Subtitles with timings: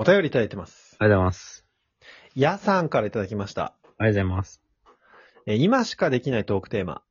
[0.00, 0.96] お便りいただいてます。
[0.98, 1.66] ありがとうございます。
[2.34, 3.64] やさんからいただきました。
[3.64, 4.62] ありがとうございます。
[5.44, 7.02] えー今しかできないトークテーマ。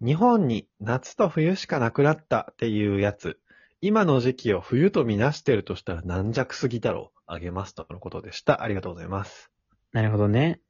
[0.00, 3.40] 日本に夏と冬しかなくなったっていうやつ。
[3.80, 7.18] 今の時期を冬とみなしてるとしたら軟弱すぎだろう。
[7.26, 8.62] あげますとのことでした。
[8.62, 9.50] ありがとうございます。
[9.90, 10.60] なるほどね。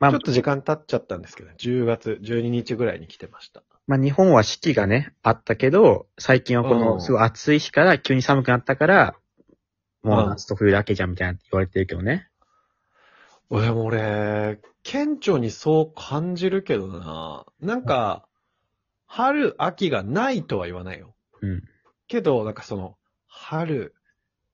[0.00, 3.62] まあちょっ、と時間経っちゃったんですけど、10月12日ぐらいに来てました。
[3.86, 9.16] まあ日本は四季がね、あったけど、最近はこうんのすごい暑い日から急に寒くなったから、
[10.02, 12.28] もううん夏と冬だけじゃんみたいな言われてるけどね。
[13.50, 17.44] でも俺、顕著にそう感じるけどな。
[17.60, 18.26] なんか、
[19.06, 21.14] 春、秋がないとは言わないよ。
[21.42, 21.62] うん。
[22.08, 22.96] けど、なんかその、
[23.28, 23.94] 春、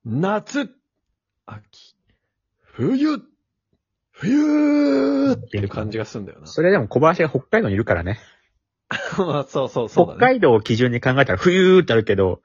[0.05, 0.69] 夏、
[1.47, 1.97] 秋、
[2.61, 3.23] 冬、
[4.11, 6.47] 冬っていう感じがするんだよな。
[6.47, 8.19] それでも小林が北海道にいるからね。
[9.19, 10.33] まあそうそうそうだ北ね。
[10.33, 12.43] 海道を基準に考えたら冬ってあるけど、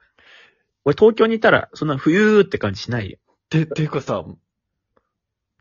[0.84, 3.18] 俺東京にいたらそんな冬って感じしないよ。
[3.50, 4.24] て、っていうかさ、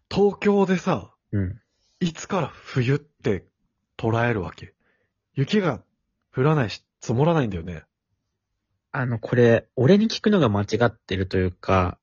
[0.10, 1.60] 東京でさ、うん。
[2.00, 3.46] いつから冬って
[3.98, 4.74] 捉えるわけ？
[5.36, 5.82] 雪が
[6.36, 7.84] 降らないし、積もらないんだよね。
[8.92, 11.98] あの、これ、俺に聞くのが間違ってるというか、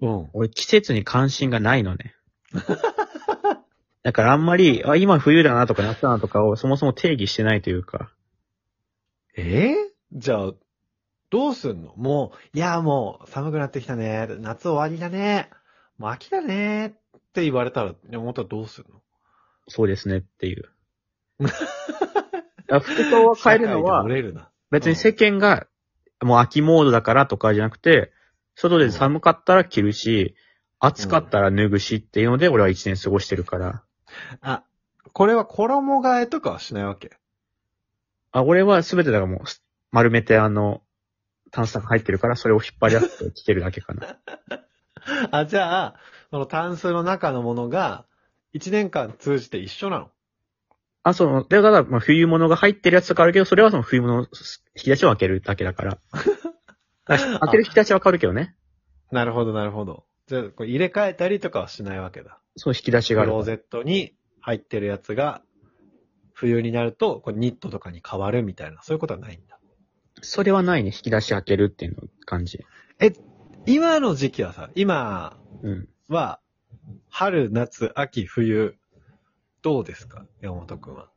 [0.00, 0.30] うん。
[0.34, 2.14] 俺季節に関心がないのね。
[4.02, 8.12] だからあんまり、あ、今冬だなとか夏だなとかをそもそも定義してないというか、
[9.36, 9.76] ええ
[10.12, 10.52] じゃあ、
[11.34, 11.92] どうすんの？
[11.96, 14.28] もう、いやもう寒くなってきたね。
[14.38, 15.50] 夏終わりだね。
[15.98, 16.86] もう秋だね。
[16.86, 16.92] っ
[17.34, 19.00] て言われたら、山本はどうすんの？
[19.66, 20.70] そうですねっていう。
[21.40, 21.56] だか
[22.68, 24.48] ら服装を変えるのはれるな。
[24.70, 25.66] 別に世間が
[26.22, 28.12] もう秋モードだからとかじゃなくて、
[28.54, 30.36] 外で寒かったら着るし、
[30.78, 33.82] 暑かったら脱ぐしっていうので俺は一年過ごしてるから。
[34.40, 34.62] あ、
[35.12, 37.10] これは衣替えとかはしないわけ？
[38.30, 39.40] あ、俺は全てだからもう
[39.90, 40.82] 丸めてあの、
[41.54, 44.18] タンスが入ってるからそれを引っ張り合って着てるだけかな。
[45.30, 45.94] あ、じゃあ、
[46.30, 48.06] そのタンスの中のものが、
[48.52, 50.10] 一年間通じて一緒なの？
[51.04, 55.98] あ、その、で、ただ、まあ、冬物が入ってるやつとかあるけど、それはその冬物の引き出しを開けるだけだから。
[57.06, 58.56] だから開ける引き出しは変わるけどね。
[59.12, 60.06] なるほど、なるほど。
[60.26, 62.40] じゃあ、これ入れ替えたりとかはしないわけだ。
[62.56, 63.42] そう、引き出しがあるから。
[63.44, 65.42] クローゼットに入ってるやつが、
[66.32, 69.53] 冬になると、これニットとかに変わるみたいな、そういうことはないんだ。
[70.24, 72.64] それはないね、引き出し開けるっていうの感じ。
[73.66, 75.88] 今の時期はさ、今うん。
[76.08, 76.40] は、
[77.08, 78.76] 春、夏、秋、冬、
[79.62, 80.26] どうですか？
[80.40, 81.08] 山本くんは。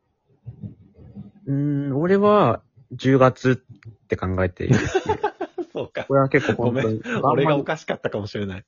[1.46, 1.54] うー
[1.90, 2.62] ん、俺は、
[2.94, 4.76] 10月って考えている。
[5.72, 6.04] そうか。
[6.04, 7.20] これは結構ごめ本当に。
[7.20, 7.24] ん。
[7.26, 8.64] 俺がおかしかったかもしれない。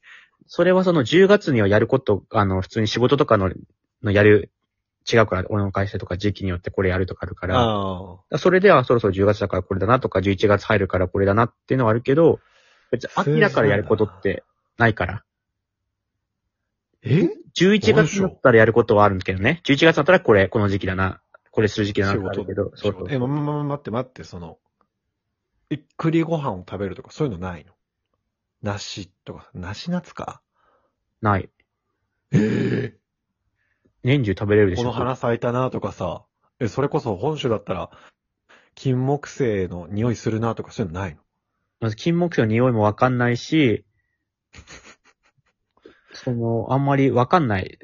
[0.47, 3.51] それはその10月にはやること、あの、普通に仕事とかの、
[4.03, 4.51] のやる、
[5.17, 12.41] 違うから、俺の会社とか時期によってこれやるとかあるから、それではそろそろ10月だからこれだなとか、11月入るからこれだなっていうのはあるけど、
[12.91, 14.45] 別に秋だからやることって
[14.79, 15.25] ないから。
[17.03, 17.29] え
[17.59, 19.61] ？11月になったらやることはあるんだけどね。
[19.65, 21.21] 11月だったらこれ、この時期だな。
[21.51, 22.73] これする時期だなってあるけど。
[22.75, 24.59] そうそうえ、ま、ま、ま、待って待って、その、
[25.71, 27.73] え、栗ご飯を食べるとかそういうのないの？
[28.63, 30.43] 梨とか、梨夏か？
[31.23, 31.49] ない。
[32.33, 33.01] ええ
[34.03, 34.83] 年中食べれるでしょ。
[34.83, 36.25] この花咲いたなとかさ、
[36.59, 37.91] え、それこそ本州だったら、
[38.75, 41.21] 金木犀の匂いするなとかそういうのないの？
[41.81, 43.85] まず金木犀の匂いもわかんないし、
[46.13, 47.79] その、あんまりわかんない。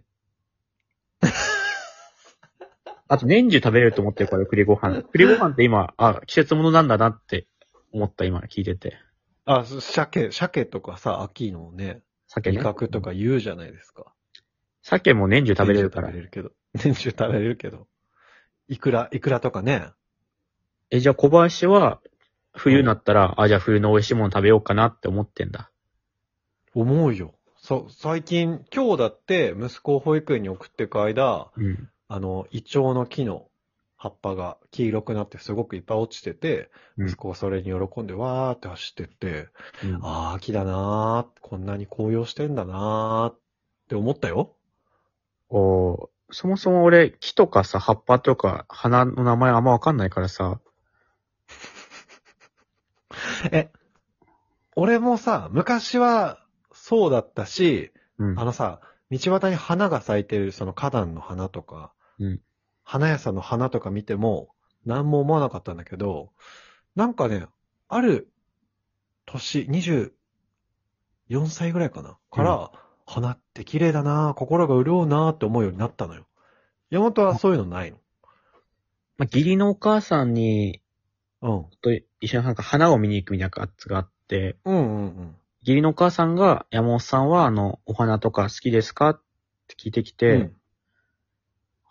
[3.08, 5.02] あと年中食べれると思ってるから、栗ご飯。
[5.04, 7.46] 栗ご飯って今、あ、季節物なんだなって
[7.92, 8.98] 思った今聞いてて。
[9.44, 12.58] あ、そ鮭、鮭とかさ、秋のね、鮭ね。
[12.58, 14.12] 味覚とか言うじゃないですか。
[14.88, 16.18] 鮭も年中食べれるから年中食べ。
[16.18, 16.52] れるけど。
[16.74, 17.88] 年中食べれるけど。
[18.68, 19.88] いくら、いくらとかね。
[20.90, 22.00] え、じゃあ小林は、
[22.54, 25.72] 冬になったら、あ、じゃあ冬の美味しいもの食べようかなって思ってんだ。
[26.72, 27.34] 思うよ。
[27.56, 31.90] そう、最近、今日だって息子を保育園に送っていく間、うん。
[32.06, 33.48] あの、イチョウの木の
[33.96, 39.48] 葉っぱが黄色くなってすごくいっぱい落ちてて、うん息子がそれに喜んでわーって走ってって、
[39.82, 43.40] うんあー、秋だなーこんなに紅葉してんだなーっ
[43.88, 44.55] て思ったよ。
[45.48, 50.60] おーそもそも俺、木とかさ、葉っぱとか、花の名前あんまわかんないからさ、
[53.52, 53.70] え、
[54.74, 58.38] 俺もさ、昔はそうだったし、うん。
[58.38, 58.44] あ。
[58.44, 62.42] のさ、道端に花が咲いてるその花壇の花とか、うん。
[62.82, 64.50] 花屋さんの花とか見ても、
[64.84, 66.32] 何も思わなかったんだけど、
[66.94, 67.46] なんかね、
[67.88, 68.32] ある
[69.26, 70.10] 年、24
[71.48, 72.70] 歳ぐらいかなから、
[73.06, 76.26] 花って綺麗だな心が潤うなって思うようになったのよ。
[76.90, 80.82] 山本はそういうのないまあ、義理のお母さんに、
[81.40, 84.74] のと一緒になんか花を見に行くみたいなやつがあって、うん。
[84.74, 85.36] うんうんうん。
[85.62, 89.10] 義理のお母さんが、山本さんは、あの、お花とか好きですか？
[89.10, 89.22] っ
[89.68, 90.56] て聞いてきて、うん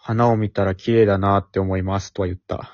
[0.08, 2.70] 花を見たら綺麗だなって思いますとは言った。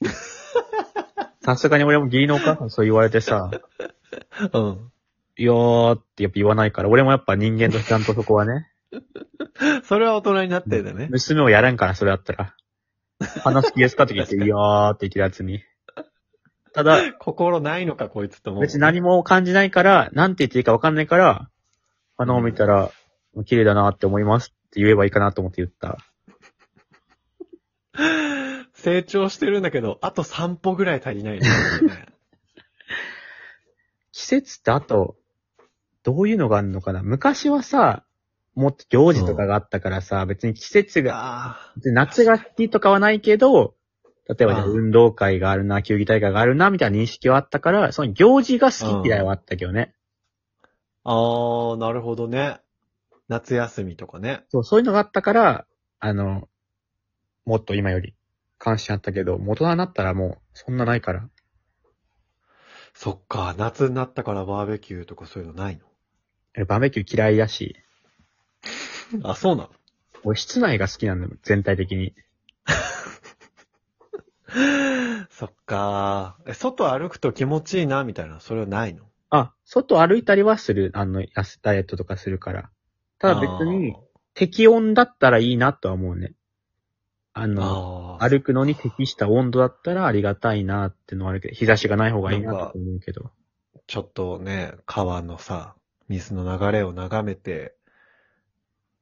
[1.42, 3.50] さすがに俺も義理のお母さんそう言われてさ、
[4.52, 4.92] うん。
[5.36, 8.70] いやーってやっぱ言わないから、俺もやっぱ人間としてちゃんとそこはね、
[9.84, 11.08] それは大人になってんだね。
[11.10, 12.54] 娘をやらんから、それだったら。
[13.42, 15.62] 花好きですかって聞いて、いやーって言ってるやつに。
[16.72, 18.62] ただ、心ないのか、こいつと思う。
[18.62, 21.50] 別に何も感じないから、なんて言っていいかわかんないから、
[22.16, 22.90] 花を見たら、
[23.44, 25.98] 綺麗だなって思いますって言えばいいかなと思って言った。
[28.74, 31.46] 成長してるんだけど、あと3歩ぐらい足りないね。
[34.12, 35.16] 季節ってあと、
[36.02, 37.02] どういうのがあるのかな？
[37.02, 38.04] 昔はさ、
[38.54, 41.12] もっと行事とかがあったからさ、別に季節が、
[41.50, 43.74] あ別に夏が好きとかはないけど、
[44.28, 49.94] 例えばじゃあうん運動会があるな、球技大会があるな、みたいな認識はあったから、その行事が好き嫌いはあったけどね。
[51.04, 51.12] あ。
[51.12, 52.60] ああ、なるほどね。
[53.28, 54.44] 夏休みとかね。
[54.48, 55.66] そう、そういうのがあったから、
[55.98, 56.48] あの、
[57.44, 58.14] もっと今より
[58.58, 61.28] 関心あったけど、大人になったらもう、そんなないから。
[62.94, 65.80] そっか、夏になったからバーベキューとかそういうのない
[66.54, 67.76] えバーベキュー嫌いだし、
[69.12, 69.70] のあ、そうなの？
[70.22, 72.14] 俺室内が好きなんだよ、全体的に。
[75.30, 76.38] そっか。
[76.46, 79.04] え、外歩くと気持ちいいな、みたいな、それはないの？
[79.30, 82.70] あ、外歩いたりはする、あの、痩せダイエットとかするから。
[83.18, 83.94] ただ別に、
[84.34, 86.32] 適温だったらいいなとは思うね。
[87.32, 93.30] ああー、の、あー歩くのに適した温度だったらありがたいなってのはあるけど、日差しがない方がいいなと思うけど。
[93.86, 95.74] ちょっとね、川のさ、
[96.10, 97.76] 水の流れを眺めて、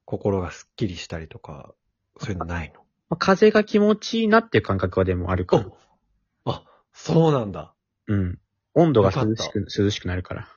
[0.05, 1.73] 心がすっきりしたりとか、
[2.19, 2.81] そういうのないの？
[3.09, 5.67] まあ、風が気持ちいいなっていう感覚はでもあるから。
[6.45, 7.75] あ、そうなんだ。
[8.09, 8.39] うん。
[8.75, 10.49] 温度が涼しく、涼しくなるから。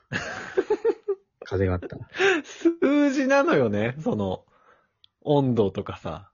[1.44, 2.06] 風があったら。
[2.44, 4.44] 数字なのよね、その、
[5.22, 6.30] 温度とかさ。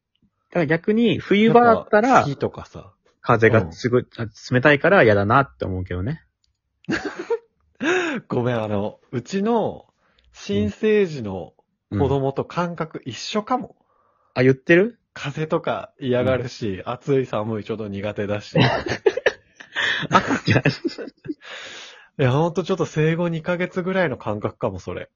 [0.50, 2.93] ただ逆に、冬場だったら、火とかさ。
[3.20, 6.25] 風がすごい、あ冷たいから嫌だなって思うけどね。
[8.26, 9.88] ごめん、あの、うちの
[10.43, 11.52] 新生児の
[11.90, 13.76] うん子供と感覚一緒かも。
[14.35, 14.99] あ、言ってる？
[15.14, 18.52] 風とか嫌がるし、暑い寒いちょっと苦手だし。
[18.58, 20.62] いあ、じゃ
[22.19, 25.08] あや、ほんとちょっと生後2ヶ月ぐらいの感覚かも、それ。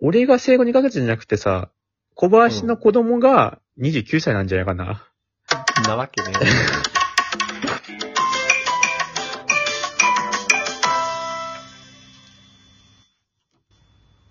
[0.00, 1.70] 俺が生後2ヶ月じゃなくてさ、
[2.14, 5.04] 小林の子供が29歳なんじゃないかな。
[5.86, 6.32] なわけね。